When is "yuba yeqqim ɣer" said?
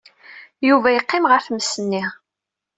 0.67-1.39